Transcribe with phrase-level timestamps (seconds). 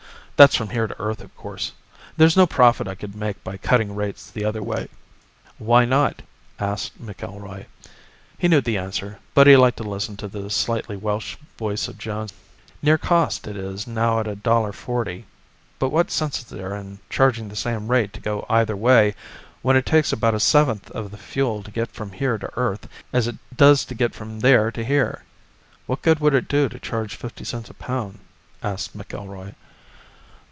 [0.37, 1.71] That's from here to Earth, of course.
[2.17, 4.87] There's no profit I could make by cutting rates the other way."
[5.59, 6.23] "Why not?"
[6.57, 7.67] asked McIlroy.
[8.39, 11.99] He knew the answer, but he liked to listen to the slightly Welsh voice of
[11.99, 12.33] Jones.
[12.81, 15.27] "Near cost it is now at a dollar forty.
[15.77, 19.13] But what sense is there in charging the same rate to go either way
[19.61, 22.87] when it takes about a seventh of the fuel to get from here to Earth
[23.13, 25.21] as it does to get from there to here?"
[25.85, 28.17] "What good would it do to charge fifty cents a pound?"
[28.63, 29.53] asked McIlroy.